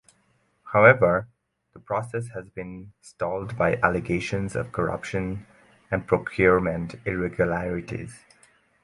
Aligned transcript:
However, 0.73 1.27
the 1.73 1.79
process 1.79 2.29
has 2.29 2.49
been 2.49 2.91
stalled 3.01 3.55
by 3.55 3.75
allegations 3.83 4.55
of 4.55 4.71
corruption 4.71 5.45
and 5.91 6.07
procurement 6.07 6.95
irregularities. 7.05 8.19